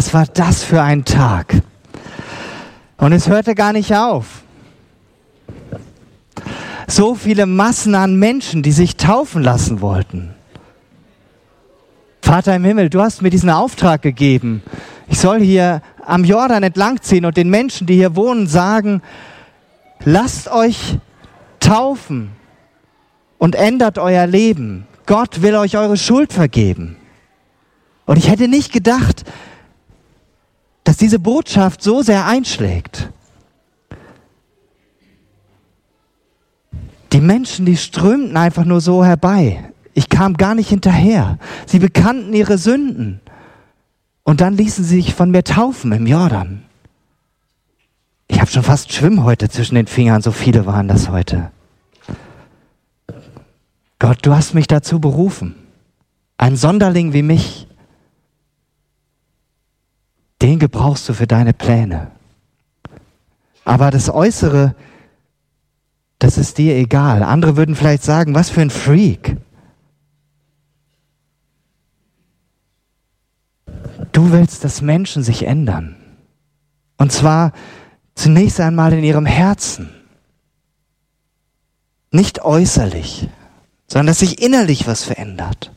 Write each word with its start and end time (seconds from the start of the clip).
Was 0.00 0.14
war 0.14 0.24
das 0.24 0.64
für 0.64 0.80
ein 0.80 1.04
Tag? 1.04 1.60
Und 2.96 3.12
es 3.12 3.28
hörte 3.28 3.54
gar 3.54 3.74
nicht 3.74 3.94
auf. 3.94 4.44
So 6.86 7.14
viele 7.14 7.44
Massen 7.44 7.94
an 7.94 8.18
Menschen, 8.18 8.62
die 8.62 8.72
sich 8.72 8.96
taufen 8.96 9.42
lassen 9.42 9.82
wollten. 9.82 10.34
Vater 12.22 12.56
im 12.56 12.64
Himmel, 12.64 12.88
du 12.88 13.02
hast 13.02 13.20
mir 13.20 13.28
diesen 13.28 13.50
Auftrag 13.50 14.00
gegeben. 14.00 14.62
Ich 15.06 15.18
soll 15.18 15.42
hier 15.42 15.82
am 16.06 16.24
Jordan 16.24 16.62
entlangziehen 16.62 17.26
und 17.26 17.36
den 17.36 17.50
Menschen, 17.50 17.86
die 17.86 17.96
hier 17.96 18.16
wohnen, 18.16 18.46
sagen, 18.46 19.02
lasst 20.02 20.50
euch 20.50 20.96
taufen 21.60 22.30
und 23.36 23.54
ändert 23.54 23.98
euer 23.98 24.26
Leben. 24.26 24.86
Gott 25.04 25.42
will 25.42 25.56
euch 25.56 25.76
eure 25.76 25.98
Schuld 25.98 26.32
vergeben. 26.32 26.96
Und 28.06 28.16
ich 28.16 28.30
hätte 28.30 28.48
nicht 28.48 28.72
gedacht, 28.72 29.26
dass 30.90 30.96
diese 30.96 31.20
Botschaft 31.20 31.84
so 31.84 32.02
sehr 32.02 32.26
einschlägt. 32.26 33.10
Die 37.12 37.20
Menschen, 37.20 37.64
die 37.64 37.76
strömten 37.76 38.36
einfach 38.36 38.64
nur 38.64 38.80
so 38.80 39.04
herbei. 39.04 39.70
Ich 39.94 40.08
kam 40.08 40.36
gar 40.36 40.56
nicht 40.56 40.68
hinterher. 40.68 41.38
Sie 41.64 41.78
bekannten 41.78 42.34
ihre 42.34 42.58
Sünden. 42.58 43.20
Und 44.24 44.40
dann 44.40 44.56
ließen 44.56 44.82
sie 44.82 44.96
sich 44.96 45.14
von 45.14 45.30
mir 45.30 45.44
taufen 45.44 45.92
im 45.92 46.08
Jordan. 46.08 46.64
Ich 48.26 48.40
habe 48.40 48.50
schon 48.50 48.64
fast 48.64 48.92
Schwimmhäute 48.92 49.48
zwischen 49.48 49.76
den 49.76 49.86
Fingern, 49.86 50.22
so 50.22 50.32
viele 50.32 50.66
waren 50.66 50.88
das 50.88 51.08
heute. 51.08 51.52
Gott, 54.00 54.18
du 54.22 54.34
hast 54.34 54.54
mich 54.54 54.66
dazu 54.66 54.98
berufen. 54.98 55.54
Ein 56.36 56.56
Sonderling 56.56 57.12
wie 57.12 57.22
mich, 57.22 57.68
den 60.42 60.58
gebrauchst 60.58 61.08
du 61.08 61.14
für 61.14 61.26
deine 61.26 61.52
Pläne. 61.52 62.10
Aber 63.64 63.90
das 63.90 64.08
Äußere, 64.08 64.74
das 66.18 66.38
ist 66.38 66.58
dir 66.58 66.76
egal. 66.76 67.22
Andere 67.22 67.56
würden 67.56 67.74
vielleicht 67.74 68.02
sagen, 68.02 68.34
was 68.34 68.50
für 68.50 68.62
ein 68.62 68.70
Freak. 68.70 69.36
Du 74.12 74.32
willst, 74.32 74.64
dass 74.64 74.82
Menschen 74.82 75.22
sich 75.22 75.44
ändern. 75.44 75.96
Und 76.96 77.12
zwar 77.12 77.52
zunächst 78.14 78.60
einmal 78.60 78.92
in 78.92 79.04
ihrem 79.04 79.26
Herzen. 79.26 79.90
Nicht 82.10 82.42
äußerlich, 82.42 83.28
sondern 83.86 84.08
dass 84.08 84.18
sich 84.18 84.42
innerlich 84.42 84.86
was 84.86 85.04
verändert. 85.04 85.72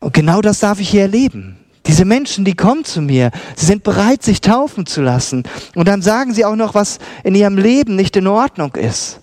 Und 0.00 0.14
genau 0.14 0.40
das 0.40 0.60
darf 0.60 0.80
ich 0.80 0.88
hier 0.88 1.02
erleben. 1.02 1.57
Diese 1.88 2.04
Menschen, 2.04 2.44
die 2.44 2.54
kommen 2.54 2.84
zu 2.84 3.00
mir, 3.00 3.30
sie 3.56 3.64
sind 3.64 3.82
bereit, 3.82 4.22
sich 4.22 4.42
taufen 4.42 4.84
zu 4.84 5.00
lassen. 5.00 5.44
Und 5.74 5.88
dann 5.88 6.02
sagen 6.02 6.34
sie 6.34 6.44
auch 6.44 6.54
noch, 6.54 6.74
was 6.74 6.98
in 7.24 7.34
ihrem 7.34 7.56
Leben 7.56 7.96
nicht 7.96 8.14
in 8.14 8.26
Ordnung 8.26 8.74
ist. 8.74 9.20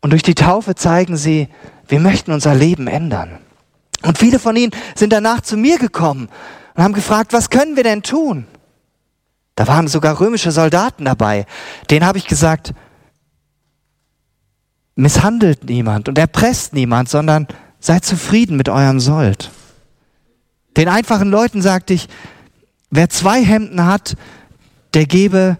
Und 0.00 0.10
durch 0.10 0.24
die 0.24 0.34
Taufe 0.34 0.74
zeigen 0.74 1.16
sie, 1.16 1.48
wir 1.86 2.00
möchten 2.00 2.32
unser 2.32 2.54
Leben 2.54 2.88
ändern. 2.88 3.38
Und 4.02 4.18
viele 4.18 4.40
von 4.40 4.56
ihnen 4.56 4.72
sind 4.96 5.12
danach 5.12 5.40
zu 5.40 5.56
mir 5.56 5.78
gekommen 5.78 6.28
und 6.74 6.82
haben 6.82 6.94
gefragt, 6.94 7.32
was 7.32 7.48
können 7.48 7.76
wir 7.76 7.84
denn 7.84 8.02
tun? 8.02 8.46
Da 9.54 9.68
waren 9.68 9.86
sogar 9.86 10.20
römische 10.20 10.50
Soldaten 10.50 11.04
dabei. 11.04 11.46
Denen 11.90 12.04
habe 12.04 12.18
ich 12.18 12.26
gesagt, 12.26 12.74
misshandelt 14.96 15.64
niemand 15.64 16.08
und 16.08 16.18
erpresst 16.18 16.72
niemand, 16.72 17.08
sondern 17.08 17.46
seid 17.78 18.04
zufrieden 18.04 18.56
mit 18.56 18.68
eurem 18.68 18.98
Sold. 18.98 19.50
Den 20.76 20.88
einfachen 20.88 21.30
Leuten 21.30 21.62
sagte 21.62 21.94
ich, 21.94 22.08
wer 22.90 23.08
zwei 23.08 23.42
Hemden 23.44 23.84
hat, 23.84 24.16
der 24.94 25.06
gebe 25.06 25.58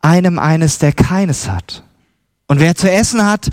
einem 0.00 0.38
eines, 0.38 0.78
der 0.78 0.92
keines 0.92 1.48
hat. 1.48 1.84
Und 2.48 2.60
wer 2.60 2.74
zu 2.74 2.90
essen 2.90 3.24
hat, 3.24 3.50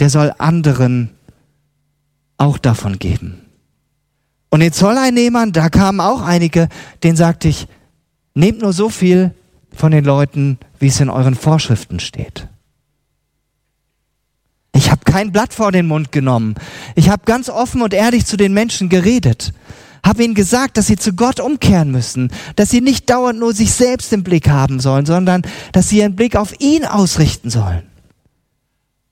der 0.00 0.10
soll 0.10 0.32
anderen 0.38 1.10
auch 2.36 2.58
davon 2.58 2.98
geben. 2.98 3.42
Und 4.50 4.60
den 4.60 4.72
Zolleinnehmern, 4.72 5.52
da 5.52 5.68
kamen 5.68 6.00
auch 6.00 6.22
einige, 6.22 6.68
denen 7.02 7.16
sagte 7.16 7.48
ich, 7.48 7.66
nehmt 8.34 8.60
nur 8.60 8.72
so 8.72 8.90
viel 8.90 9.34
von 9.74 9.92
den 9.92 10.04
Leuten, 10.04 10.58
wie 10.78 10.88
es 10.88 11.00
in 11.00 11.10
euren 11.10 11.34
Vorschriften 11.34 12.00
steht. 12.00 12.48
Ich 14.76 14.90
habe 14.90 15.00
kein 15.06 15.32
Blatt 15.32 15.54
vor 15.54 15.72
den 15.72 15.86
Mund 15.86 16.12
genommen. 16.12 16.54
Ich 16.96 17.08
habe 17.08 17.22
ganz 17.24 17.48
offen 17.48 17.80
und 17.80 17.94
ehrlich 17.94 18.26
zu 18.26 18.36
den 18.36 18.52
Menschen 18.52 18.90
geredet. 18.90 19.54
Habe 20.04 20.22
ihnen 20.22 20.34
gesagt, 20.34 20.76
dass 20.76 20.86
sie 20.86 20.96
zu 20.96 21.14
Gott 21.14 21.40
umkehren 21.40 21.90
müssen, 21.90 22.30
dass 22.56 22.68
sie 22.68 22.82
nicht 22.82 23.08
dauernd 23.08 23.38
nur 23.38 23.54
sich 23.54 23.72
selbst 23.72 24.12
im 24.12 24.22
Blick 24.22 24.50
haben 24.50 24.78
sollen, 24.78 25.06
sondern 25.06 25.42
dass 25.72 25.88
sie 25.88 25.98
ihren 25.98 26.14
Blick 26.14 26.36
auf 26.36 26.60
ihn 26.60 26.84
ausrichten 26.84 27.48
sollen. 27.48 27.84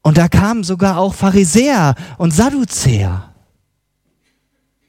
Und 0.03 0.19
da 0.19 0.29
kamen 0.29 0.65
sogar 0.65 0.99
auch 0.99 1.15
Pharisäer 1.15 1.95
und 2.19 2.33
Sadduzäer. 2.33 3.31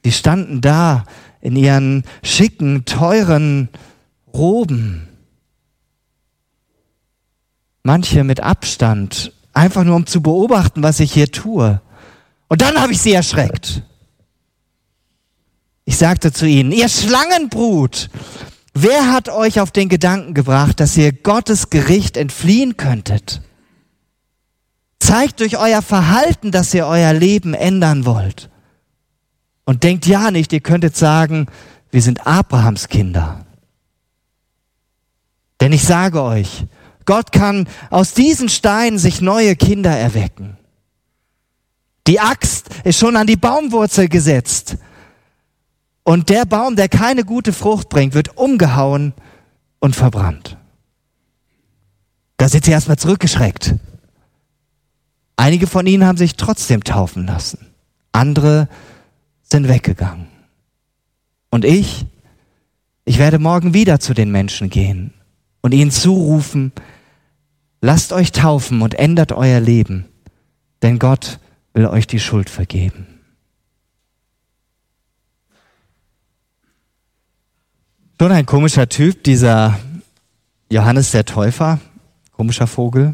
Die 0.04 0.12
standen 0.12 0.60
da 0.60 1.06
in 1.40 1.56
ihren 1.56 2.04
schicken, 2.22 2.84
teuren 2.84 3.70
Roben. 4.34 5.08
Manche 7.82 8.26
mit 8.26 8.42
Abstand, 8.42 9.32
einfach 9.56 9.84
nur 9.84 9.96
um 9.96 10.06
zu 10.06 10.22
beobachten, 10.22 10.84
was 10.84 11.00
ich 11.00 11.14
hier 11.14 11.32
tue. 11.32 11.82
Und 12.48 12.62
dann 12.62 12.80
habe 12.80 12.92
ich 12.92 13.02
sie 13.02 13.14
erschreckt. 13.14 13.82
Ich 15.86 15.98
sagte 15.98 16.32
zu 16.32 16.46
ihnen, 16.46 16.72
ihr 16.72 16.90
Schlangenbrut, 16.90 18.10
wer 18.74 19.12
hat 19.12 19.30
euch 19.30 19.60
auf 19.60 19.72
den 19.72 19.90
Gedanken 19.90 20.34
gebracht, 20.34 20.80
dass 20.80 20.98
ihr 20.98 21.12
Gottes 21.12 21.70
Gericht 21.70 22.18
entfliehen 22.18 22.78
könntet? 22.78 23.42
Zeigt 25.00 25.40
durch 25.40 25.58
euer 25.58 25.82
Verhalten, 25.82 26.52
dass 26.52 26.74
ihr 26.74 26.88
euer 26.88 27.14
Leben 27.14 27.54
ändern 27.54 28.06
wollt. 28.06 28.50
Und 29.64 29.84
denkt 29.84 30.06
ja 30.06 30.32
nicht, 30.32 30.54
ihr 30.54 30.62
könntet 30.62 30.96
sagen, 30.96 31.48
wir 31.92 32.02
sind 32.02 32.28
Abrahams 32.28 32.88
Kinder. 32.88 33.46
Denn 35.62 35.72
ich 35.72 35.84
sage 35.84 36.22
euch, 36.22 36.66
Gott 37.06 37.32
kann 37.32 37.68
aus 37.90 38.14
diesen 38.14 38.50
Steinen 38.50 39.00
sich 39.00 39.22
neue 39.22 39.56
Kinder 39.56 39.92
erwecken. 39.92 40.58
Die 42.08 42.20
Axt 42.20 42.70
ist 42.84 43.00
schon 43.00 43.16
an 43.16 43.28
die 43.28 43.36
Baumwurzel 43.36 44.10
gesetzt. 44.10 44.78
Und 46.04 46.30
der 46.30 46.46
Baum, 46.46 46.76
der 46.76 46.88
keine 46.88 47.24
gute 47.24 47.52
Frucht 47.52 47.90
bringt, 47.90 48.14
wird 48.14 48.38
umgehauen 48.38 49.14
und 49.80 49.96
verbrannt. 49.96 50.58
Da 52.38 52.48
sind 52.48 52.66
sie 52.66 52.72
erstmal 52.72 52.98
zurückgeschreckt. 52.98 53.76
Einige 55.36 55.68
von 55.68 55.88
ihnen 55.88 56.06
haben 56.06 56.18
sich 56.18 56.36
trotzdem 56.36 56.84
taufen 56.84 57.26
lassen. 57.26 57.68
Andere 58.12 58.70
sind 59.42 59.68
weggegangen. 59.68 60.28
Und 61.50 61.66
ich, 61.66 62.06
ich 63.04 63.18
werde 63.18 63.40
morgen 63.40 63.74
wieder 63.74 64.00
zu 64.00 64.14
den 64.14 64.32
Menschen 64.32 64.70
gehen 64.70 65.14
und 65.62 65.74
ihnen 65.74 65.92
zurufen, 65.92 66.72
lasst 67.82 68.14
euch 68.14 68.32
taufen 68.32 68.82
und 68.82 68.96
ändert 68.96 69.32
euer 69.32 69.60
Leben, 69.60 70.06
denn 70.82 71.00
Gott 71.00 71.40
will 71.74 71.86
euch 71.86 72.08
die 72.08 72.20
Schuld 72.20 72.50
vergeben. 72.50 73.08
Schon 78.20 78.32
ein 78.32 78.46
komischer 78.46 78.88
Typ, 78.88 79.24
dieser 79.26 79.78
Johannes 80.72 81.12
der 81.12 81.26
Täufer, 81.26 81.80
komischer 82.32 82.66
Vogel. 82.66 83.14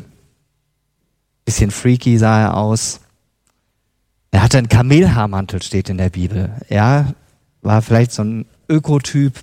Bisschen 1.43 1.71
freaky 1.71 2.19
sah 2.19 2.39
er 2.39 2.57
aus. 2.57 3.01
Er 4.29 4.43
hatte 4.43 4.59
einen 4.59 4.69
Kamelhaarmantel, 4.69 5.61
steht 5.61 5.89
in 5.89 5.97
der 5.97 6.09
Bibel. 6.09 6.55
Er 6.69 7.15
war 7.61 7.81
vielleicht 7.81 8.11
so 8.11 8.23
ein 8.23 8.45
Ökotyp. 8.69 9.41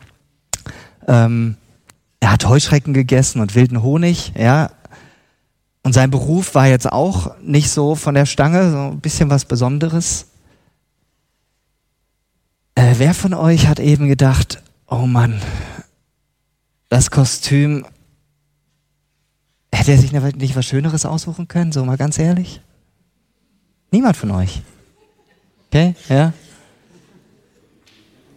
Ähm, 1.07 1.57
er 2.21 2.33
hat 2.33 2.47
Heuschrecken 2.47 2.95
gegessen 2.95 3.41
und 3.41 3.55
wilden 3.55 3.83
Honig, 3.83 4.33
ja. 4.37 4.71
Und 5.89 5.95
sein 5.95 6.11
Beruf 6.11 6.55
war 6.55 6.67
jetzt 6.67 6.93
auch 6.93 7.35
nicht 7.41 7.71
so 7.71 7.95
von 7.95 8.15
der 8.15 8.27
Stange, 8.27 8.71
so 8.71 8.77
ein 8.77 9.01
bisschen 9.01 9.31
was 9.31 9.47
Besonderes. 9.47 10.27
Äh, 12.75 12.97
wer 12.99 13.15
von 13.15 13.33
euch 13.33 13.69
hat 13.69 13.81
eben 13.81 14.07
gedacht, 14.07 14.63
oh 14.87 15.07
Mann, 15.07 15.41
das 16.91 17.11
Kostüm 17.11 17.87
Hätte 19.73 19.93
er 19.93 19.97
sich 19.97 20.13
nicht 20.13 20.57
was 20.57 20.67
Schöneres 20.67 21.07
aussuchen 21.07 21.49
können, 21.49 21.73
so 21.73 21.83
mal 21.87 21.97
ganz 21.97 22.19
ehrlich? 22.19 22.61
Niemand 23.91 24.19
von 24.19 24.31
euch. 24.33 24.61
Okay, 25.69 25.95
ja? 26.11 26.35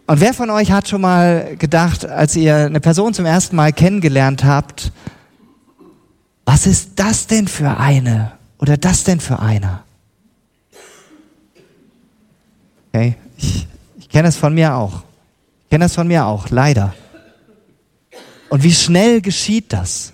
Und 0.06 0.20
wer 0.22 0.32
von 0.32 0.48
euch 0.48 0.72
hat 0.72 0.88
schon 0.88 1.02
mal 1.02 1.54
gedacht, 1.58 2.06
als 2.06 2.34
ihr 2.34 2.56
eine 2.56 2.80
Person 2.80 3.12
zum 3.12 3.26
ersten 3.26 3.56
Mal 3.56 3.74
kennengelernt 3.74 4.42
habt, 4.42 4.90
was 6.52 6.66
ist 6.66 6.90
das 6.96 7.26
denn 7.26 7.48
für 7.48 7.78
eine 7.78 8.32
oder 8.58 8.76
das 8.76 9.04
denn 9.04 9.20
für 9.20 9.38
einer? 9.38 9.84
Okay, 12.88 13.14
ich, 13.38 13.66
ich 13.98 14.08
kenne 14.10 14.28
es 14.28 14.36
von 14.36 14.52
mir 14.52 14.74
auch. 14.74 15.02
Ich 15.62 15.70
kenne 15.70 15.86
das 15.86 15.94
von 15.94 16.06
mir 16.06 16.26
auch, 16.26 16.50
leider. 16.50 16.94
Und 18.50 18.62
wie 18.62 18.74
schnell 18.74 19.22
geschieht 19.22 19.72
das? 19.72 20.12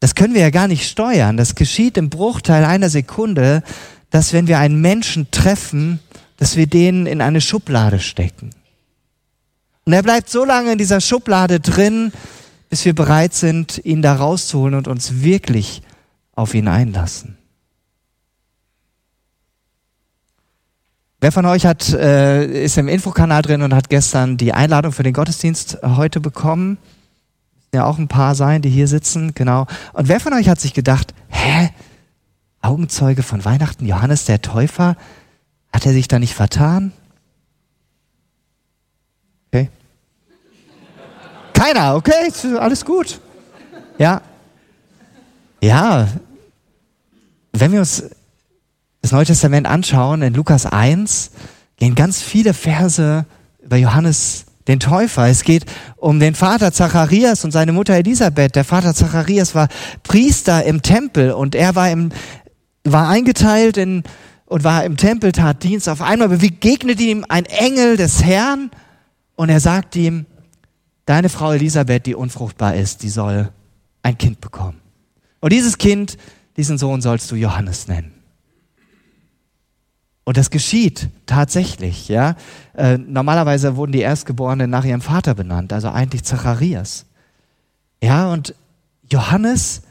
Das 0.00 0.14
können 0.14 0.32
wir 0.32 0.40
ja 0.40 0.48
gar 0.48 0.66
nicht 0.66 0.88
steuern. 0.88 1.36
Das 1.36 1.54
geschieht 1.54 1.98
im 1.98 2.08
Bruchteil 2.08 2.64
einer 2.64 2.88
Sekunde, 2.88 3.62
dass 4.08 4.32
wenn 4.32 4.46
wir 4.46 4.58
einen 4.58 4.80
Menschen 4.80 5.30
treffen, 5.30 6.00
dass 6.38 6.56
wir 6.56 6.66
den 6.66 7.04
in 7.04 7.20
eine 7.20 7.42
Schublade 7.42 7.98
stecken. 7.98 8.48
Und 9.84 9.92
er 9.92 10.02
bleibt 10.02 10.30
so 10.30 10.46
lange 10.46 10.72
in 10.72 10.78
dieser 10.78 11.02
Schublade 11.02 11.60
drin, 11.60 12.14
bis 12.70 12.84
wir 12.84 12.94
bereit 12.94 13.34
sind, 13.34 13.84
ihn 13.84 14.00
da 14.00 14.14
rauszuholen 14.14 14.74
und 14.74 14.88
uns 14.88 15.22
wirklich 15.22 15.82
auf 16.32 16.54
ihn 16.54 16.68
einlassen. 16.68 17.36
Wer 21.20 21.32
von 21.32 21.44
euch 21.44 21.66
hat, 21.66 21.92
äh, 21.92 22.46
ist 22.64 22.78
im 22.78 22.88
Infokanal 22.88 23.42
drin 23.42 23.60
und 23.60 23.74
hat 23.74 23.90
gestern 23.90 24.38
die 24.38 24.54
Einladung 24.54 24.92
für 24.92 25.02
den 25.02 25.12
Gottesdienst 25.12 25.78
heute 25.82 26.18
bekommen? 26.20 26.78
Ja, 27.74 27.84
auch 27.84 27.98
ein 27.98 28.08
paar 28.08 28.34
sein, 28.34 28.62
die 28.62 28.70
hier 28.70 28.88
sitzen, 28.88 29.34
genau. 29.34 29.66
Und 29.92 30.08
wer 30.08 30.18
von 30.18 30.32
euch 30.32 30.48
hat 30.48 30.60
sich 30.60 30.72
gedacht, 30.72 31.12
hä? 31.28 31.70
Augenzeuge 32.62 33.22
von 33.22 33.44
Weihnachten, 33.44 33.86
Johannes 33.86 34.24
der 34.24 34.42
Täufer, 34.42 34.96
hat 35.72 35.86
er 35.86 35.92
sich 35.92 36.08
da 36.08 36.18
nicht 36.18 36.34
vertan? 36.34 36.92
Keiner, 41.60 41.94
okay, 41.94 42.32
alles 42.58 42.82
gut. 42.82 43.20
Ja. 43.98 44.22
Ja. 45.60 46.08
Wenn 47.52 47.72
wir 47.72 47.80
uns 47.80 48.02
das 49.02 49.12
Neue 49.12 49.26
Testament 49.26 49.66
anschauen, 49.66 50.22
in 50.22 50.32
Lukas 50.32 50.64
1 50.64 51.32
gehen 51.76 51.94
ganz 51.94 52.22
viele 52.22 52.54
Verse 52.54 53.26
über 53.62 53.76
Johannes 53.76 54.46
den 54.68 54.80
Täufer. 54.80 55.28
Es 55.28 55.42
geht 55.42 55.66
um 55.96 56.18
den 56.18 56.34
Vater 56.34 56.72
Zacharias 56.72 57.44
und 57.44 57.50
seine 57.50 57.72
Mutter 57.72 57.92
Elisabeth. 57.92 58.56
Der 58.56 58.64
Vater 58.64 58.94
Zacharias 58.94 59.54
war 59.54 59.68
Priester 60.02 60.64
im 60.64 60.80
Tempel 60.80 61.32
und 61.32 61.54
er 61.54 61.74
war, 61.74 61.90
im, 61.90 62.08
war 62.84 63.10
eingeteilt 63.10 63.76
in, 63.76 64.02
und 64.46 64.64
war 64.64 64.84
im 64.84 64.96
Tempel, 64.96 65.32
tat 65.32 65.62
Dienst. 65.62 65.90
Auf 65.90 66.00
einmal 66.00 66.30
begegnet 66.30 67.02
ihm 67.02 67.26
ein 67.28 67.44
Engel 67.44 67.98
des 67.98 68.24
Herrn 68.24 68.70
und 69.36 69.50
er 69.50 69.60
sagt 69.60 69.94
ihm, 69.94 70.24
deine 71.10 71.28
Frau 71.28 71.52
Elisabeth, 71.52 72.06
die 72.06 72.14
unfruchtbar 72.14 72.76
ist, 72.76 73.02
die 73.02 73.08
soll 73.08 73.50
ein 74.02 74.16
Kind 74.16 74.40
bekommen. 74.40 74.80
Und 75.40 75.52
dieses 75.52 75.76
Kind, 75.76 76.16
diesen 76.56 76.78
Sohn 76.78 77.02
sollst 77.02 77.28
du 77.32 77.34
Johannes 77.34 77.88
nennen. 77.88 78.12
Und 80.22 80.36
das 80.36 80.50
geschieht 80.50 81.08
tatsächlich, 81.26 82.06
ja. 82.06 82.36
Äh, 82.74 82.96
normalerweise 82.98 83.74
wurden 83.74 83.90
die 83.90 84.02
Erstgeborenen 84.02 84.70
nach 84.70 84.84
ihrem 84.84 85.00
Vater 85.00 85.34
benannt, 85.34 85.72
also 85.72 85.88
eigentlich 85.88 86.22
Zacharias. 86.22 87.06
Ja, 88.00 88.32
und 88.32 88.54
Johannes, 89.10 89.82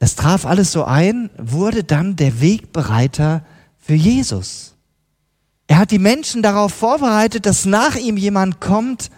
das 0.00 0.16
traf 0.16 0.44
alles 0.44 0.70
so 0.70 0.84
ein, 0.84 1.30
wurde 1.38 1.82
dann 1.82 2.16
der 2.16 2.42
Wegbereiter 2.42 3.42
für 3.78 3.94
Jesus. 3.94 4.74
Er 5.66 5.78
hat 5.78 5.90
die 5.90 5.98
Menschen 5.98 6.42
darauf 6.42 6.74
vorbereitet, 6.74 7.46
dass 7.46 7.64
nach 7.64 7.96
ihm 7.96 8.18
jemand 8.18 8.60
kommt, 8.60 9.10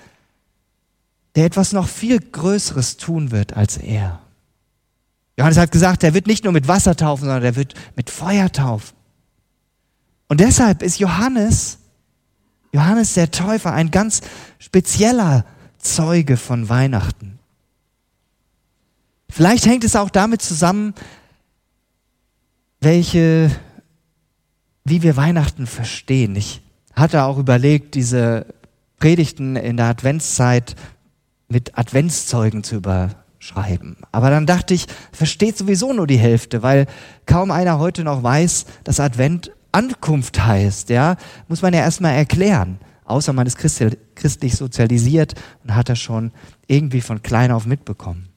der 1.34 1.46
etwas 1.46 1.72
noch 1.72 1.88
viel 1.88 2.20
Größeres 2.20 2.96
tun 2.96 3.30
wird 3.30 3.56
als 3.56 3.76
er. 3.76 4.20
Johannes 5.36 5.58
hat 5.58 5.72
gesagt, 5.72 6.04
er 6.04 6.14
wird 6.14 6.26
nicht 6.26 6.44
nur 6.44 6.52
mit 6.52 6.68
Wasser 6.68 6.94
taufen, 6.96 7.24
sondern 7.24 7.42
er 7.42 7.56
wird 7.56 7.74
mit 7.96 8.08
Feuer 8.08 8.50
taufen. 8.52 8.96
Und 10.28 10.40
deshalb 10.40 10.82
ist 10.82 10.98
Johannes, 11.00 11.78
Johannes 12.72 13.14
der 13.14 13.30
Täufer, 13.30 13.72
ein 13.72 13.90
ganz 13.90 14.20
spezieller 14.58 15.44
Zeuge 15.78 16.36
von 16.36 16.68
Weihnachten. 16.68 17.38
Vielleicht 19.28 19.66
hängt 19.66 19.84
es 19.84 19.96
auch 19.96 20.10
damit 20.10 20.40
zusammen, 20.42 20.94
welche, 22.80 23.50
wie 24.84 25.02
wir 25.02 25.16
Weihnachten 25.16 25.66
verstehen. 25.66 26.36
Ich 26.36 26.62
hatte 26.94 27.24
auch 27.24 27.38
überlegt, 27.38 27.96
diese 27.96 28.46
Predigten 28.98 29.56
in 29.56 29.76
der 29.76 29.86
Adventszeit 29.86 30.76
mit 31.54 31.78
Adventszeugen 31.78 32.62
zu 32.64 32.74
überschreiben. 32.74 33.96
Aber 34.12 34.28
dann 34.28 34.44
dachte 34.44 34.74
ich, 34.74 34.86
versteht 35.12 35.56
sowieso 35.56 35.92
nur 35.92 36.06
die 36.06 36.18
Hälfte, 36.18 36.62
weil 36.62 36.86
kaum 37.24 37.50
einer 37.50 37.78
heute 37.78 38.04
noch 38.04 38.22
weiß, 38.22 38.66
dass 38.82 39.00
Advent 39.00 39.52
Ankunft 39.72 40.44
heißt, 40.44 40.90
ja, 40.90 41.16
muss 41.48 41.62
man 41.62 41.72
ja 41.72 41.80
erstmal 41.80 42.14
erklären. 42.14 42.78
Außer 43.04 43.32
man 43.32 43.46
ist 43.46 43.58
christlich 43.58 44.56
sozialisiert 44.56 45.34
und 45.62 45.74
hat 45.74 45.88
das 45.88 45.98
schon 45.98 46.32
irgendwie 46.66 47.00
von 47.00 47.22
klein 47.22 47.50
auf 47.50 47.66
mitbekommen. 47.66 48.28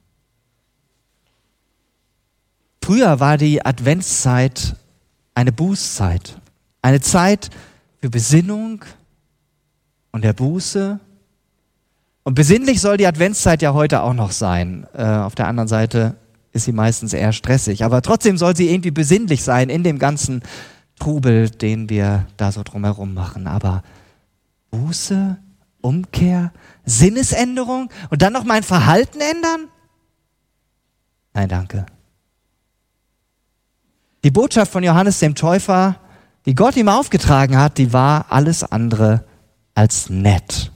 Früher 2.84 3.20
war 3.20 3.38
die 3.38 3.66
Adventszeit 3.66 4.76
eine 5.36 5.52
Bußzeit. 5.52 6.40
Eine 6.82 7.02
Zeit 7.02 7.50
für 8.02 8.10
Besinnung 8.10 8.84
und 10.12 10.24
der 10.24 10.34
Buße. 10.34 11.00
Und 12.28 12.34
besinnlich 12.34 12.82
soll 12.82 12.98
die 12.98 13.08
Adventszeit 13.08 13.62
ja 13.62 13.74
heute 13.74 14.02
auch 14.04 14.14
noch 14.14 14.34
sein. 14.34 14.86
Äh, 14.94 15.06
auf 15.06 15.34
der 15.34 15.48
anderen 15.48 15.70
Seite 15.70 16.18
ist 16.52 16.66
sie 16.66 16.74
meistens 16.74 17.14
eher 17.14 17.32
stressig. 17.32 17.86
Aber 17.86 18.02
trotzdem 18.02 18.38
soll 18.38 18.54
sie 18.54 18.70
irgendwie 18.70 18.92
besinnlich 18.92 19.46
sein 19.46 19.70
in 19.70 19.82
dem 19.82 19.98
ganzen 19.98 20.44
Trubel, 21.00 21.50
den 21.50 21.90
wir 21.90 22.28
da 22.36 22.52
so 22.52 22.64
drumherum 22.64 23.14
machen. 23.14 23.48
Aber 23.48 23.82
Buße, 24.72 25.38
Umkehr, 25.80 26.52
Sinnesänderung 26.84 27.90
und 28.10 28.22
dann 28.22 28.34
noch 28.34 28.44
mein 28.44 28.64
Verhalten 28.64 29.22
ändern? 29.22 29.70
Nein, 31.34 31.48
danke. 31.48 31.86
Die 34.26 34.32
Botschaft 34.32 34.74
von 34.74 34.84
Johannes 34.84 35.20
dem 35.20 35.34
Täufer, 35.34 35.96
die 36.46 36.56
Gott 36.56 36.76
ihm 36.76 36.90
aufgetragen 36.90 37.58
hat, 37.58 37.78
die 37.78 37.94
war 37.94 38.26
alles 38.28 38.66
andere 38.66 39.24
als 39.76 40.10
nett. 40.10 40.74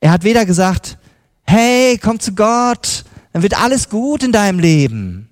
Er 0.00 0.10
hat 0.10 0.24
weder 0.24 0.46
gesagt, 0.46 0.98
hey, 1.42 1.98
komm 1.98 2.18
zu 2.18 2.34
Gott, 2.34 3.04
dann 3.32 3.42
wird 3.42 3.60
alles 3.60 3.88
gut 3.88 4.22
in 4.22 4.32
deinem 4.32 4.58
Leben. 4.58 5.28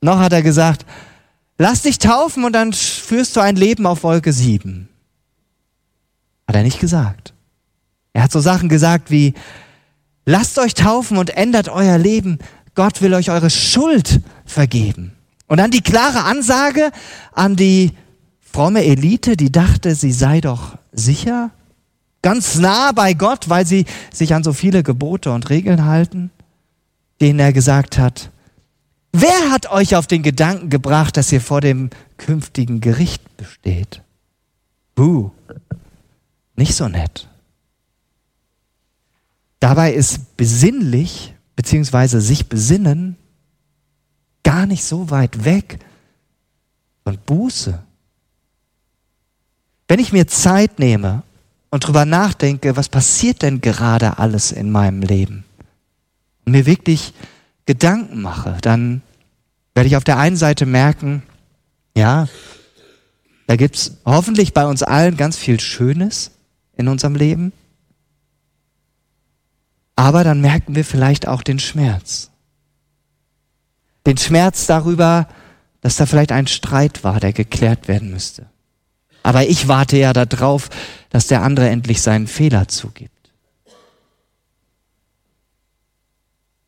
Noch 0.00 0.18
hat 0.18 0.32
er 0.32 0.42
gesagt, 0.42 0.84
lass 1.56 1.82
dich 1.82 1.98
taufen 1.98 2.44
und 2.44 2.52
dann 2.52 2.72
führst 2.72 3.34
du 3.36 3.40
ein 3.40 3.56
Leben 3.56 3.86
auf 3.86 4.02
Wolke 4.02 4.32
7. 4.32 4.88
Hat 6.46 6.56
er 6.56 6.62
nicht 6.62 6.80
gesagt. 6.80 7.32
Er 8.12 8.24
hat 8.24 8.32
so 8.32 8.40
Sachen 8.40 8.68
gesagt 8.68 9.10
wie, 9.10 9.34
lasst 10.26 10.58
euch 10.58 10.74
taufen 10.74 11.16
und 11.16 11.30
ändert 11.30 11.68
euer 11.68 11.98
Leben. 11.98 12.38
Gott 12.74 13.00
will 13.00 13.14
euch 13.14 13.30
eure 13.30 13.50
Schuld 13.50 14.20
vergeben. 14.44 15.12
Und 15.46 15.58
dann 15.58 15.70
die 15.70 15.82
klare 15.82 16.24
Ansage 16.24 16.90
an 17.32 17.56
die 17.56 17.92
fromme 18.40 18.84
Elite, 18.84 19.36
die 19.36 19.50
dachte, 19.50 19.94
sie 19.94 20.12
sei 20.12 20.40
doch 20.40 20.76
sicher, 20.92 21.50
ganz 22.24 22.56
nah 22.56 22.92
bei 22.92 23.12
Gott, 23.12 23.50
weil 23.50 23.66
sie 23.66 23.84
sich 24.10 24.32
an 24.34 24.42
so 24.42 24.54
viele 24.54 24.82
Gebote 24.82 25.30
und 25.30 25.50
Regeln 25.50 25.84
halten, 25.84 26.30
denen 27.20 27.38
er 27.38 27.52
gesagt 27.52 27.98
hat, 27.98 28.30
Wer 29.16 29.52
hat 29.52 29.70
euch 29.70 29.94
auf 29.94 30.08
den 30.08 30.24
Gedanken 30.24 30.70
gebracht, 30.70 31.16
dass 31.16 31.30
ihr 31.30 31.40
vor 31.40 31.60
dem 31.60 31.90
künftigen 32.16 32.80
Gericht 32.80 33.36
besteht? 33.36 34.02
Buh, 34.96 35.30
nicht 36.56 36.74
so 36.74 36.88
nett. 36.88 37.28
Dabei 39.60 39.92
ist 39.92 40.36
besinnlich 40.36 41.32
beziehungsweise 41.54 42.20
sich 42.20 42.48
besinnen 42.48 43.14
gar 44.42 44.66
nicht 44.66 44.82
so 44.82 45.10
weit 45.10 45.44
weg 45.44 45.78
von 47.04 47.16
Buße. 47.24 47.80
Wenn 49.86 50.00
ich 50.00 50.12
mir 50.12 50.26
Zeit 50.26 50.80
nehme 50.80 51.22
und 51.74 51.84
drüber 51.84 52.04
nachdenke, 52.04 52.76
was 52.76 52.88
passiert 52.88 53.42
denn 53.42 53.60
gerade 53.60 54.18
alles 54.18 54.52
in 54.52 54.70
meinem 54.70 55.02
Leben, 55.02 55.42
und 56.46 56.52
mir 56.52 56.66
wirklich 56.66 57.12
Gedanken 57.66 58.22
mache, 58.22 58.58
dann 58.60 59.02
werde 59.74 59.88
ich 59.88 59.96
auf 59.96 60.04
der 60.04 60.18
einen 60.18 60.36
Seite 60.36 60.66
merken, 60.66 61.24
ja, 61.96 62.28
da 63.48 63.56
gibt's 63.56 63.96
hoffentlich 64.04 64.54
bei 64.54 64.64
uns 64.66 64.84
allen 64.84 65.16
ganz 65.16 65.36
viel 65.36 65.58
Schönes 65.58 66.30
in 66.76 66.86
unserem 66.86 67.16
Leben. 67.16 67.52
Aber 69.96 70.22
dann 70.22 70.40
merken 70.40 70.76
wir 70.76 70.84
vielleicht 70.84 71.26
auch 71.26 71.42
den 71.42 71.58
Schmerz. 71.58 72.30
Den 74.06 74.16
Schmerz 74.16 74.66
darüber, 74.66 75.26
dass 75.80 75.96
da 75.96 76.06
vielleicht 76.06 76.30
ein 76.30 76.46
Streit 76.46 77.02
war, 77.02 77.18
der 77.18 77.32
geklärt 77.32 77.88
werden 77.88 78.12
müsste. 78.12 78.46
Aber 79.24 79.48
ich 79.48 79.66
warte 79.66 79.96
ja 79.96 80.12
darauf, 80.12 80.68
dass 81.14 81.28
der 81.28 81.42
andere 81.42 81.68
endlich 81.68 82.02
seinen 82.02 82.26
Fehler 82.26 82.66
zugibt. 82.66 83.30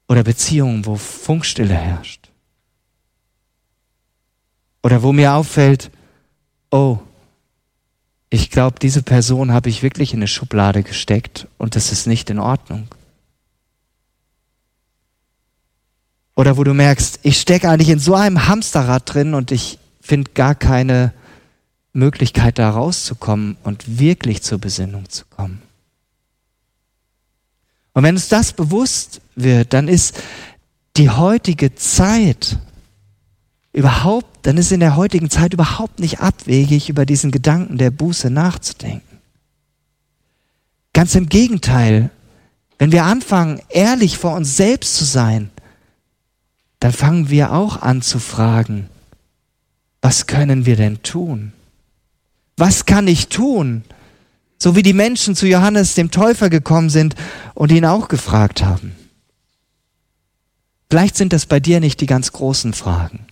Oder 0.06 0.22
Beziehungen, 0.22 0.86
wo 0.86 0.94
Funkstille 0.94 1.74
herrscht. 1.74 2.30
Oder 4.84 5.02
wo 5.02 5.12
mir 5.12 5.32
auffällt, 5.32 5.90
oh, 6.70 6.98
ich 8.30 8.52
glaube, 8.52 8.78
diese 8.78 9.02
Person 9.02 9.50
habe 9.50 9.68
ich 9.68 9.82
wirklich 9.82 10.12
in 10.12 10.20
eine 10.20 10.28
Schublade 10.28 10.84
gesteckt 10.84 11.48
und 11.58 11.74
das 11.74 11.90
ist 11.90 12.06
nicht 12.06 12.30
in 12.30 12.38
Ordnung. 12.38 12.86
Oder 16.36 16.56
wo 16.56 16.62
du 16.62 16.72
merkst, 16.72 17.18
ich 17.24 17.40
stecke 17.40 17.68
eigentlich 17.68 17.88
in 17.88 17.98
so 17.98 18.14
einem 18.14 18.46
Hamsterrad 18.46 19.12
drin 19.12 19.34
und 19.34 19.50
ich 19.50 19.80
finde 20.00 20.30
gar 20.34 20.54
keine 20.54 21.12
Möglichkeit, 21.96 22.58
da 22.58 22.70
rauszukommen 22.70 23.56
und 23.64 23.98
wirklich 23.98 24.42
zur 24.42 24.58
Besinnung 24.58 25.08
zu 25.08 25.24
kommen. 25.26 25.62
Und 27.92 28.02
wenn 28.02 28.14
uns 28.14 28.28
das 28.28 28.52
bewusst 28.52 29.20
wird, 29.34 29.72
dann 29.72 29.88
ist 29.88 30.20
die 30.96 31.10
heutige 31.10 31.74
Zeit 31.74 32.58
überhaupt, 33.72 34.46
dann 34.46 34.58
ist 34.58 34.72
in 34.72 34.80
der 34.80 34.96
heutigen 34.96 35.30
Zeit 35.30 35.54
überhaupt 35.54 35.98
nicht 35.98 36.20
abwegig, 36.20 36.88
über 36.88 37.06
diesen 37.06 37.30
Gedanken 37.30 37.78
der 37.78 37.90
Buße 37.90 38.30
nachzudenken. 38.30 39.18
Ganz 40.92 41.14
im 41.14 41.28
Gegenteil, 41.28 42.10
wenn 42.78 42.92
wir 42.92 43.04
anfangen, 43.04 43.60
ehrlich 43.68 44.18
vor 44.18 44.34
uns 44.34 44.56
selbst 44.56 44.96
zu 44.96 45.04
sein, 45.04 45.50
dann 46.80 46.92
fangen 46.92 47.30
wir 47.30 47.52
auch 47.52 47.80
an 47.82 48.02
zu 48.02 48.18
fragen, 48.18 48.88
was 50.02 50.26
können 50.26 50.66
wir 50.66 50.76
denn 50.76 51.02
tun? 51.02 51.52
Was 52.56 52.86
kann 52.86 53.06
ich 53.06 53.28
tun? 53.28 53.84
So 54.58 54.74
wie 54.74 54.82
die 54.82 54.94
Menschen 54.94 55.36
zu 55.36 55.46
Johannes 55.46 55.94
dem 55.94 56.10
Täufer 56.10 56.48
gekommen 56.48 56.88
sind 56.88 57.14
und 57.54 57.70
ihn 57.70 57.84
auch 57.84 58.08
gefragt 58.08 58.64
haben. 58.64 58.92
Vielleicht 60.88 61.16
sind 61.16 61.32
das 61.32 61.46
bei 61.46 61.60
dir 61.60 61.80
nicht 61.80 62.00
die 62.00 62.06
ganz 62.06 62.32
großen 62.32 62.72
Fragen. 62.72 63.26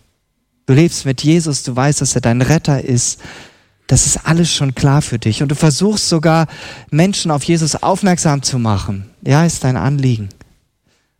Du 0.67 0.75
lebst 0.75 1.07
mit 1.07 1.23
Jesus, 1.23 1.63
du 1.63 1.75
weißt, 1.75 2.01
dass 2.01 2.15
er 2.15 2.21
dein 2.21 2.43
Retter 2.43 2.83
ist. 2.83 3.21
Das 3.87 4.07
ist 4.07 4.27
alles 4.27 4.53
schon 4.53 4.75
klar 4.75 5.03
für 5.03 5.19
dich. 5.19 5.43
Und 5.43 5.51
du 5.51 5.55
versuchst 5.55 6.09
sogar 6.09 6.47
Menschen 6.91 7.31
auf 7.31 7.45
Jesus 7.45 7.77
aufmerksam 7.77 8.43
zu 8.43 8.59
machen. 8.59 9.11
Ja, 9.23 9.45
ist 9.45 9.65
dein 9.65 9.77
Anliegen. 9.77 10.31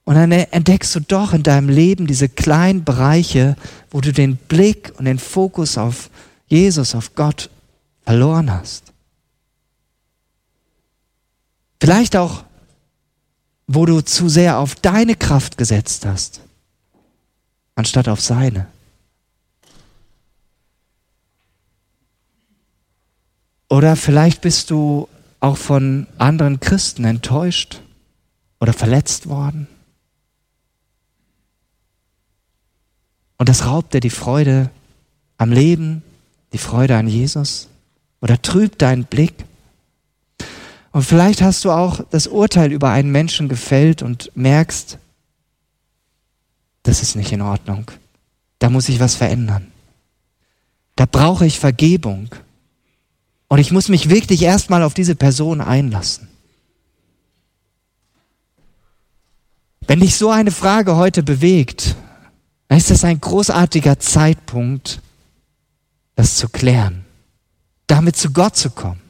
Und 0.05 0.17
dann 0.17 0.33
entdeckst 0.33 0.95
du 0.95 1.01
doch 1.01 1.33
in 1.33 1.43
deinem 1.43 1.69
Leben 1.69 2.07
diese 2.07 2.29
kleinen 2.29 2.85
Bereiche, 2.85 3.57
wo 3.91 4.01
du 4.01 4.13
den 4.13 4.37
Blick 4.37 4.93
und 4.99 5.07
den 5.07 5.19
Fokus 5.19 5.79
auf 5.79 6.11
Jesus, 6.47 6.95
auf 6.95 7.15
Gott 7.15 7.49
verloren 8.05 8.51
hast. 8.51 8.93
Vielleicht 11.81 12.17
auch, 12.17 12.45
wo 13.67 13.87
du 13.87 14.01
zu 14.01 14.29
sehr 14.29 14.59
auf 14.59 14.75
deine 14.75 15.17
Kraft 15.17 15.59
gesetzt 15.59 16.07
hast, 16.07 16.41
anstatt 17.75 18.09
auf 18.09 18.21
seine. 18.21 18.67
Oder 23.69 23.97
vielleicht 23.97 24.41
bist 24.41 24.71
du 24.71 25.09
auch 25.41 25.57
von 25.57 26.07
anderen 26.17 26.61
Christen 26.61 27.05
enttäuscht 27.05 27.81
oder 28.61 28.73
verletzt 28.73 29.29
worden. 29.29 29.67
Und 33.37 33.49
das 33.49 33.67
raubt 33.67 33.93
dir 33.93 34.01
die 34.01 34.11
Freude 34.11 34.71
am 35.37 35.51
Leben, 35.51 36.03
die 36.53 36.59
Freude 36.59 36.97
an 36.97 37.09
Jesus 37.09 37.69
oder 38.25 38.41
trübt 38.41 38.81
deinen 38.81 39.05
Blick. 39.05 39.45
Und 40.93 41.03
vielleicht 41.03 41.43
hast 41.43 41.63
du 41.67 41.71
auch 41.71 42.01
das 42.11 42.27
Urteil 42.27 42.73
über 42.73 42.89
einen 42.89 43.13
Menschen 43.13 43.51
gefällt 43.51 44.01
und 44.01 44.33
merkst, 44.35 44.97
das 46.85 47.03
ist 47.03 47.17
nicht 47.17 47.33
in 47.33 47.43
Ordnung. 47.43 47.91
Da 48.61 48.71
muss 48.71 48.89
ich 48.89 48.99
was 48.99 49.15
verändern. 49.15 49.71
Da 50.97 51.05
brauche 51.05 51.45
ich 51.45 51.61
Vergebung. 51.61 52.31
Und 53.49 53.59
ich 53.59 53.71
muss 53.73 53.91
mich 53.91 54.09
wirklich 54.09 54.41
erstmal 54.41 54.85
auf 54.85 54.95
diese 54.95 55.17
Person 55.17 55.61
einlassen. 55.61 56.29
Wenn 59.87 60.01
dich 60.01 60.17
so 60.17 60.31
eine 60.31 60.51
Frage 60.51 60.97
heute 60.97 61.23
bewegt, 61.23 61.95
dann 62.69 62.79
ist 62.79 62.91
das 62.91 63.05
ein 63.05 63.21
großartiger 63.21 63.99
Zeitpunkt, 63.99 65.03
das 66.15 66.37
zu 66.37 66.49
klären, 66.49 67.04
damit 67.87 68.17
zu 68.17 68.33
Gott 68.33 68.57
zu 68.57 68.71
kommen. 68.71 69.01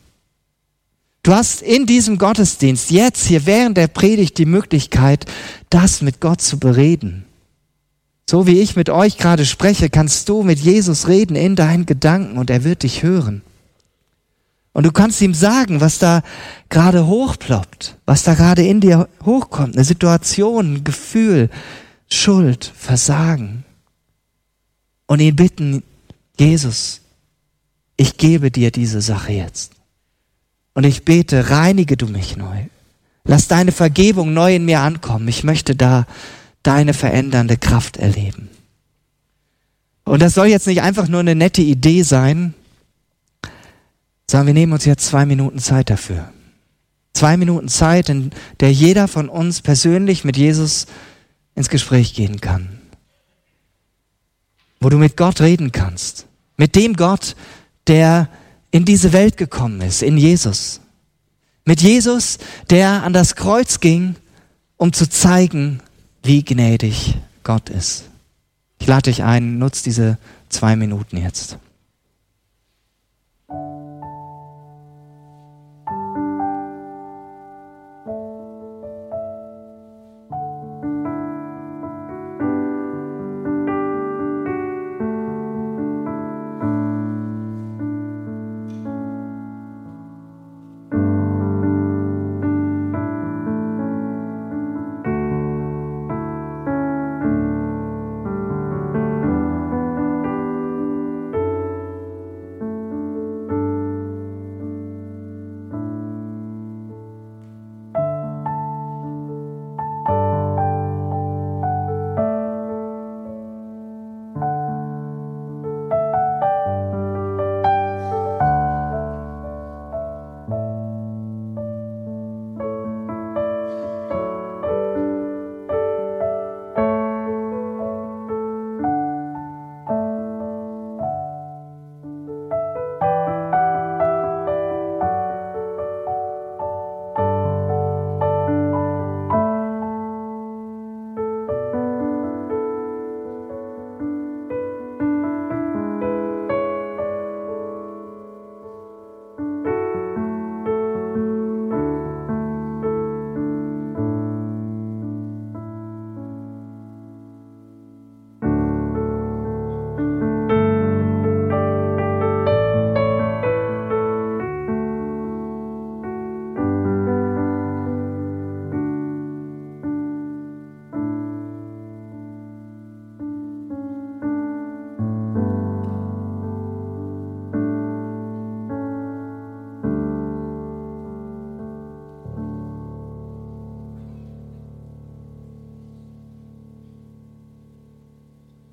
Du 1.23 1.33
hast 1.33 1.63
in 1.63 1.87
diesem 1.87 2.19
Gottesdienst 2.19 2.91
jetzt 2.91 3.27
hier 3.27 3.47
während 3.47 3.79
der 3.79 3.89
Predigt 3.89 4.37
die 4.37 4.45
Möglichkeit, 4.45 5.25
das 5.71 6.03
mit 6.03 6.21
Gott 6.21 6.43
zu 6.43 6.59
bereden. 6.59 7.25
So 8.29 8.47
wie 8.47 8.61
ich 8.61 8.77
mit 8.77 8.91
euch 8.91 9.17
gerade 9.17 9.47
spreche, 9.47 9.89
kannst 9.89 10.29
du 10.29 10.43
mit 10.43 10.59
Jesus 10.59 11.09
reden 11.09 11.37
in 11.37 11.57
deinen 11.57 11.87
Gedanken 11.87 12.37
und 12.37 12.51
er 12.51 12.65
wird 12.65 12.83
dich 12.83 13.03
hören. 13.03 13.43
Und 14.75 14.85
du 14.85 14.93
kannst 14.93 15.21
ihm 15.23 15.35
sagen, 15.35 15.81
was 15.81 15.99
da 15.99 16.23
gerade 16.69 17.07
hochploppt, 17.07 17.97
was 18.07 18.25
da 18.25 18.35
gerade 18.35 18.67
in 18.67 18.81
dir 18.81 19.09
hochkommt, 19.25 19.77
eine 19.77 19.85
Situation, 19.85 20.75
ein 20.75 20.85
Gefühl, 20.85 21.49
Schuld, 22.11 22.73
Versagen. 22.77 23.65
Und 25.07 25.21
ihn 25.21 25.37
bitten, 25.37 25.83
Jesus, 26.39 27.01
ich 27.97 28.17
gebe 28.17 28.51
dir 28.51 28.71
diese 28.71 29.01
Sache 29.01 29.33
jetzt. 29.33 29.73
Und 30.75 30.85
ich 30.85 31.05
bete, 31.05 31.51
reinige 31.51 31.97
du 31.97 32.07
mich 32.07 32.37
neu. 32.37 32.65
Lass 33.25 33.49
deine 33.49 33.73
Vergebung 33.73 34.35
neu 34.35 34.57
in 34.57 34.65
mir 34.65 34.81
ankommen. 34.81 35.29
Ich 35.29 35.45
möchte 35.45 35.77
da 35.77 36.07
deine 36.63 36.95
verändernde 36.95 37.57
Kraft 37.57 37.97
erleben. 37.97 38.49
Und 40.05 40.21
das 40.21 40.35
soll 40.35 40.47
jetzt 40.49 40.67
nicht 40.67 40.83
einfach 40.83 41.09
nur 41.09 41.21
eine 41.21 41.35
nette 41.35 41.63
Idee 41.63 42.03
sein, 42.03 42.55
Sagen 44.27 44.47
wir 44.47 44.55
nehmen 44.55 44.73
uns 44.73 44.85
jetzt 44.85 45.07
zwei 45.07 45.27
Minuten 45.27 45.59
Zeit 45.59 45.91
dafür. 45.91 46.31
Zwei 47.13 47.37
Minuten 47.37 47.69
Zeit, 47.69 48.09
in 48.09 48.31
der 48.61 48.73
jeder 48.73 49.07
von 49.07 49.29
uns 49.29 49.61
persönlich 49.61 50.25
mit 50.25 50.37
Jesus 50.37 50.87
ins 51.55 51.69
Gespräch 51.69 52.15
gehen 52.15 52.41
kann. 52.41 52.81
Wo 54.81 54.89
du 54.89 54.99
mit 54.99 55.17
Gott 55.17 55.41
reden 55.41 55.73
kannst. 55.73 56.27
Mit 56.57 56.75
dem 56.75 56.95
Gott, 56.95 57.37
der 57.87 58.29
in 58.71 58.85
diese 58.85 59.13
Welt 59.13 59.37
gekommen 59.37 59.81
ist, 59.81 60.03
in 60.03 60.17
Jesus. 60.17 60.81
Mit 61.65 61.81
Jesus, 61.81 62.39
der 62.71 63.03
an 63.05 63.13
das 63.13 63.37
Kreuz 63.37 63.81
ging, 63.81 64.17
um 64.77 64.93
zu 64.93 65.09
zeigen, 65.09 65.81
wie 66.23 66.45
gnädig 66.45 67.17
Gott 67.43 67.71
ist. 67.71 68.05
Ich 68.81 68.87
lade 68.87 69.11
dich 69.11 69.23
ein, 69.23 69.59
nutz 69.59 69.83
diese 69.83 70.19
zwei 70.49 70.77
Minuten 70.77 71.17
jetzt. 71.17 71.59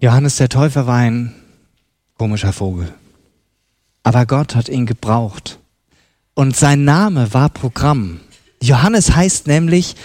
Johannes 0.01 0.37
der 0.37 0.49
Täufer 0.49 0.87
war 0.87 0.97
ein 0.97 1.31
komischer 2.17 2.53
Vogel. 2.53 2.91
Aber 4.01 4.25
Gott 4.25 4.55
hat 4.55 4.67
ihn 4.67 4.87
gebraucht. 4.87 5.59
Und 6.33 6.57
sein 6.57 6.83
Name 6.83 7.35
war 7.35 7.49
Programm. 7.49 8.19
Johannes 8.63 9.15
heißt 9.15 9.45
nämlich, 9.45 9.95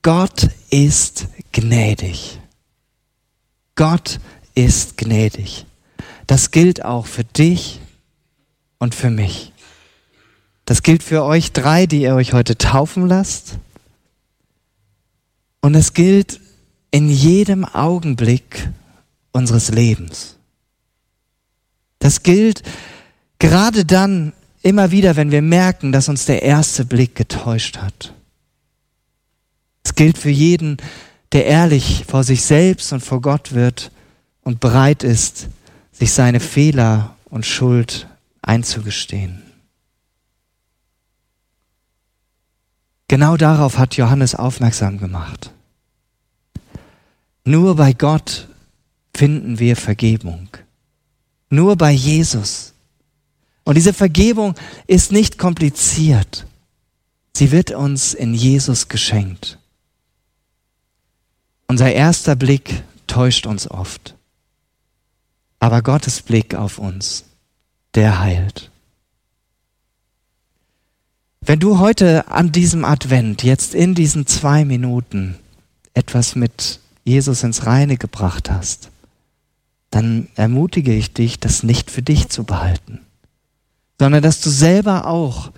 Gott 0.00 0.48
ist 0.70 1.26
gnädig. 1.52 2.40
Gott 3.74 4.20
ist 4.54 4.96
gnädig. 4.96 5.66
Das 6.26 6.50
gilt 6.50 6.82
auch 6.82 7.04
für 7.04 7.24
dich 7.24 7.78
und 8.78 8.94
für 8.94 9.10
mich. 9.10 9.52
Das 10.64 10.82
gilt 10.82 11.02
für 11.02 11.24
euch 11.24 11.52
drei, 11.52 11.84
die 11.84 12.00
ihr 12.00 12.14
euch 12.14 12.32
heute 12.32 12.56
taufen 12.56 13.06
lasst. 13.06 13.58
Und 15.60 15.74
es 15.74 15.92
gilt 15.92 16.40
in 16.90 17.10
jedem 17.10 17.66
Augenblick 17.66 18.70
unseres 19.32 19.70
Lebens. 19.70 20.36
Das 21.98 22.22
gilt 22.22 22.62
gerade 23.38 23.84
dann 23.84 24.32
immer 24.62 24.90
wieder, 24.90 25.16
wenn 25.16 25.30
wir 25.30 25.42
merken, 25.42 25.92
dass 25.92 26.08
uns 26.08 26.26
der 26.26 26.42
erste 26.42 26.84
Blick 26.84 27.14
getäuscht 27.14 27.78
hat. 27.78 28.14
Es 29.84 29.94
gilt 29.94 30.18
für 30.18 30.30
jeden, 30.30 30.76
der 31.32 31.46
ehrlich 31.46 32.04
vor 32.06 32.24
sich 32.24 32.42
selbst 32.42 32.92
und 32.92 33.00
vor 33.00 33.20
Gott 33.20 33.52
wird 33.52 33.90
und 34.42 34.60
bereit 34.60 35.02
ist, 35.02 35.48
sich 35.92 36.12
seine 36.12 36.40
Fehler 36.40 37.16
und 37.30 37.46
Schuld 37.46 38.06
einzugestehen. 38.42 39.42
Genau 43.08 43.36
darauf 43.36 43.78
hat 43.78 43.96
Johannes 43.96 44.34
aufmerksam 44.34 44.98
gemacht. 44.98 45.50
Nur 47.44 47.76
bei 47.76 47.92
Gott 47.92 48.48
finden 49.14 49.58
wir 49.58 49.76
Vergebung. 49.76 50.48
Nur 51.50 51.76
bei 51.76 51.92
Jesus. 51.92 52.72
Und 53.64 53.76
diese 53.76 53.92
Vergebung 53.92 54.54
ist 54.86 55.12
nicht 55.12 55.38
kompliziert. 55.38 56.46
Sie 57.36 57.50
wird 57.50 57.70
uns 57.70 58.14
in 58.14 58.34
Jesus 58.34 58.88
geschenkt. 58.88 59.58
Unser 61.66 61.92
erster 61.92 62.36
Blick 62.36 62.82
täuscht 63.06 63.46
uns 63.46 63.70
oft. 63.70 64.14
Aber 65.58 65.82
Gottes 65.82 66.22
Blick 66.22 66.54
auf 66.54 66.78
uns, 66.78 67.24
der 67.94 68.20
heilt. 68.20 68.70
Wenn 71.40 71.58
du 71.58 71.80
heute 71.80 72.28
an 72.28 72.52
diesem 72.52 72.84
Advent, 72.84 73.42
jetzt 73.42 73.74
in 73.74 73.96
diesen 73.96 74.26
zwei 74.26 74.64
Minuten, 74.64 75.36
etwas 75.92 76.36
mit 76.36 76.78
Jesus 77.04 77.42
ins 77.42 77.66
Reine 77.66 77.96
gebracht 77.96 78.48
hast, 78.48 78.91
dann 79.92 80.28
ermutige 80.36 80.94
ich 80.94 81.12
dich, 81.12 81.38
das 81.38 81.62
nicht 81.62 81.90
für 81.90 82.02
dich 82.02 82.30
zu 82.30 82.44
behalten, 82.44 83.00
sondern 84.00 84.22
dass 84.22 84.40
du 84.40 84.48
selber 84.50 85.06
auch 85.06 85.52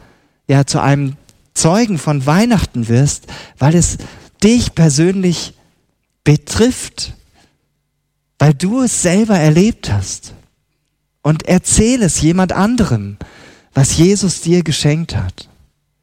ja 0.49 0.67
zu 0.67 0.83
einem 0.83 1.17
Zeugen 1.55 1.99
von 1.99 2.27
Weihnachten 2.27 2.89
wirst, 2.89 3.29
weil 3.59 3.77
es 3.77 3.97
dich 4.43 4.75
persönlich 4.75 5.55
betrifft, 6.25 7.15
weil 8.41 8.53
du 8.55 8.83
es 8.83 9.03
selber 9.03 9.39
erlebt 9.39 9.93
hast. 9.93 10.35
Und 11.23 11.47
erzähl 11.47 12.03
es 12.03 12.21
jemand 12.21 12.53
anderem, 12.53 13.17
was 13.73 13.97
Jesus 13.97 14.41
dir 14.41 14.65
geschenkt 14.65 15.15
hat. 15.15 15.49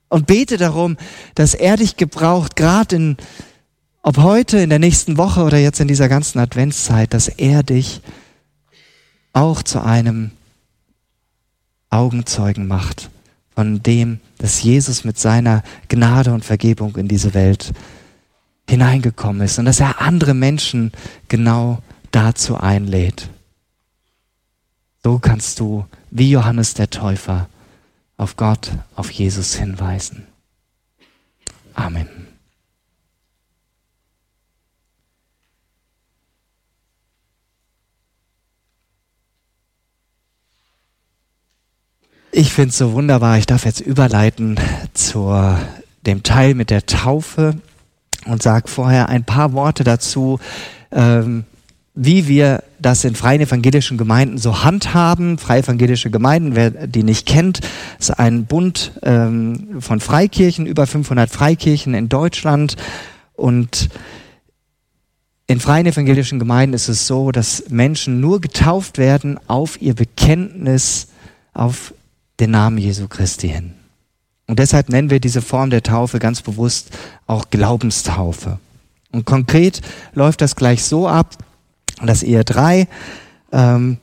Und 0.08 0.26
bete 0.26 0.56
darum, 0.58 0.96
dass 1.36 1.54
er 1.54 1.76
dich 1.76 1.98
gebraucht, 1.98 2.56
gerade 2.56 2.96
in, 2.96 3.18
ob 4.02 4.18
heute, 4.18 4.60
in 4.60 4.70
der 4.70 4.80
nächsten 4.80 5.18
Woche 5.18 5.44
oder 5.44 5.58
jetzt 5.58 5.82
in 5.82 5.90
dieser 5.90 6.08
ganzen 6.08 6.40
Adventszeit, 6.40 7.14
dass 7.14 7.28
er 7.28 7.62
dich 7.62 8.02
auch 9.34 9.64
zu 9.64 9.84
einem 9.84 10.32
Augenzeugen 11.90 12.68
macht 12.68 13.10
von 13.54 13.84
dem, 13.84 14.20
dass 14.38 14.64
Jesus 14.64 15.04
mit 15.04 15.20
seiner 15.20 15.64
Gnade 15.88 16.34
und 16.34 16.46
Vergebung 16.46 16.96
in 16.96 17.08
diese 17.08 17.34
Welt 17.34 17.74
hineingekommen 18.70 19.42
ist 19.42 19.60
und 19.60 19.66
dass 19.66 19.80
er 19.80 20.02
andere 20.02 20.34
Menschen 20.34 20.92
genau 21.28 21.82
dazu 22.12 22.58
einlädt. 22.58 23.30
So 25.04 25.20
kannst 25.20 25.60
du, 25.60 25.86
wie 26.10 26.32
Johannes 26.32 26.74
der 26.74 26.90
Täufer, 26.90 27.50
auf 28.18 28.38
Gott, 28.38 28.72
auf 28.96 29.12
Jesus 29.12 29.56
hinweisen. 29.56 30.28
Amen. 31.74 32.31
Ich 42.34 42.54
finde 42.54 42.70
es 42.70 42.78
so 42.78 42.94
wunderbar. 42.94 43.38
Ich 43.38 43.46
darf 43.46 43.66
jetzt 43.66 43.82
überleiten 43.82 44.58
zu 44.94 45.36
dem 46.06 46.24
Teil 46.24 46.54
mit 46.54 46.70
der 46.70 46.86
Taufe 46.86 47.56
und 48.26 48.42
sage 48.42 48.70
vorher 48.70 49.10
ein 49.10 49.26
paar 49.26 49.52
Worte 49.52 49.84
dazu, 49.84 50.40
ähm, 50.94 51.44
wie 51.94 52.30
wir 52.30 52.64
das 52.80 53.04
in 53.04 53.16
freien 53.16 53.42
evangelischen 53.42 53.98
Gemeinden 53.98 54.38
so 54.38 54.64
handhaben. 54.64 55.40
Freie 55.40 55.64
evangelische 55.64 56.10
Gemeinden, 56.10 56.56
wer 56.56 56.70
die 56.88 57.04
nicht 57.04 57.26
kennt, 57.26 57.60
ist 58.00 58.18
ein 58.18 58.46
Bund 58.46 58.94
ähm, 59.04 59.82
von 59.82 60.00
Freikirchen, 60.00 60.66
über 60.66 60.88
500 60.88 61.30
Freikirchen 61.30 61.94
in 61.94 62.08
Deutschland. 62.08 62.78
Und 63.34 63.90
in 65.48 65.60
freien 65.60 65.86
evangelischen 65.86 66.40
Gemeinden 66.40 66.76
ist 66.76 66.88
es 66.88 67.08
so, 67.08 67.34
dass 67.34 67.66
Menschen 67.68 68.22
nur 68.22 68.40
getauft 68.40 68.98
werden 68.98 69.38
auf 69.48 69.82
ihr 69.82 69.96
Bekenntnis 69.96 71.08
auf 71.54 71.94
den 72.42 72.52
Namen 72.52 72.78
Jesu 72.78 73.08
Christi 73.08 73.48
hin. 73.48 73.74
Und 74.48 74.60
deshalb 74.60 74.90
nennen 74.90 75.10
wir 75.10 75.22
diese 75.22 75.42
Form 75.42 75.70
der 75.70 75.84
Taufe 75.84 76.20
ganz 76.20 76.42
bewusst 76.42 76.90
auch 77.26 77.50
Glaubenstaufe. 77.52 78.60
Und 79.12 79.26
konkret 79.26 79.82
läuft 80.14 80.42
das 80.42 80.58
gleich 80.58 80.84
so 80.84 81.08
ab, 81.08 81.38
dass 82.04 82.24
ihr 82.24 82.44
drei 82.44 82.88
ähm, 83.54 83.98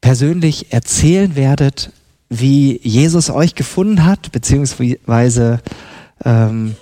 persönlich 0.00 0.72
erzählen 0.72 1.36
werdet, 1.36 1.92
wie 2.28 2.80
Jesus 2.82 3.30
euch 3.30 3.54
gefunden 3.54 4.04
hat, 4.04 4.32
beziehungsweise 4.32 5.60
ähm, 6.24 6.74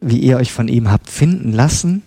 wie 0.00 0.18
ihr 0.18 0.36
euch 0.38 0.52
von 0.52 0.68
ihm 0.68 0.90
habt 0.90 1.10
finden 1.10 1.52
lassen. 1.52 2.02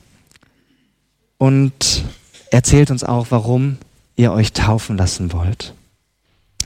Und 1.38 2.04
erzählt 2.52 2.92
uns 2.92 3.04
auch, 3.04 3.28
warum 3.30 3.78
ihr 4.16 4.32
euch 4.32 4.54
taufen 4.54 4.98
lassen 4.98 5.34
wollt. 5.34 5.74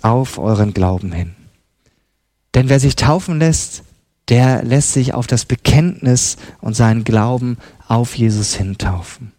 Auf 0.01 0.37
euren 0.37 0.73
Glauben 0.73 1.11
hin. 1.11 1.35
Denn 2.55 2.69
wer 2.69 2.79
sich 2.79 2.95
taufen 2.95 3.39
lässt, 3.39 3.83
der 4.29 4.63
lässt 4.63 4.93
sich 4.93 5.13
auf 5.13 5.27
das 5.27 5.45
Bekenntnis 5.45 6.37
und 6.61 6.75
seinen 6.75 7.03
Glauben 7.03 7.57
auf 7.87 8.15
Jesus 8.15 8.55
hin 8.55 8.77
taufen. 8.77 9.31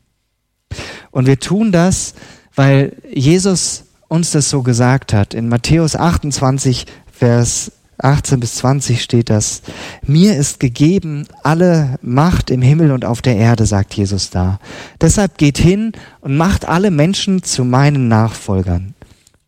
Und 1.10 1.26
wir 1.26 1.38
tun 1.38 1.72
das, 1.72 2.14
weil 2.54 2.96
Jesus 3.12 3.84
uns 4.08 4.32
das 4.32 4.50
so 4.50 4.62
gesagt 4.62 5.12
hat. 5.12 5.34
In 5.34 5.48
Matthäus 5.48 5.94
28, 5.96 6.86
Vers 7.12 7.72
18 7.98 8.40
bis 8.40 8.56
20 8.56 9.02
steht 9.02 9.30
das, 9.30 9.62
mir 10.02 10.36
ist 10.36 10.58
gegeben 10.58 11.26
alle 11.42 11.98
Macht 12.02 12.50
im 12.50 12.62
Himmel 12.62 12.92
und 12.92 13.04
auf 13.04 13.22
der 13.22 13.36
Erde, 13.36 13.66
sagt 13.66 13.94
Jesus 13.94 14.30
da. 14.30 14.58
Deshalb 15.00 15.38
geht 15.38 15.58
hin 15.58 15.92
und 16.20 16.36
macht 16.36 16.64
alle 16.64 16.90
Menschen 16.90 17.42
zu 17.42 17.64
meinen 17.64 18.08
Nachfolgern. 18.08 18.94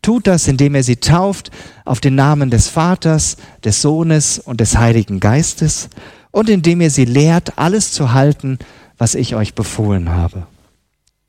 Tut 0.03 0.27
das, 0.27 0.47
indem 0.47 0.75
er 0.75 0.83
sie 0.83 0.97
tauft 0.97 1.49
auf 1.85 1.99
den 1.99 2.13
Namen 2.13 2.51
des 2.51 2.67
Vaters, 2.67 3.37
des 3.63 3.81
Sohnes 3.81 4.37
und 4.37 4.59
des 4.59 4.77
Heiligen 4.77 5.19
Geistes 5.19 5.89
und 6.29 6.49
indem 6.49 6.81
ihr 6.81 6.91
sie 6.91 7.05
lehrt, 7.05 7.57
alles 7.57 7.91
zu 7.91 8.13
halten, 8.13 8.59
was 8.97 9.15
ich 9.15 9.33
euch 9.33 9.55
befohlen 9.55 10.09
habe. 10.09 10.45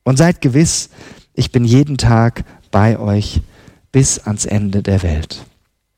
Und 0.03 0.19
seid 0.19 0.41
gewiss, 0.41 0.91
ich 1.35 1.53
bin 1.53 1.65
jeden 1.65 1.97
Tag 1.99 2.45
bei 2.71 2.99
euch 2.99 3.41
bis 3.93 4.19
ans 4.19 4.45
Ende 4.45 4.83
der 4.83 5.03
Welt. 5.03 5.47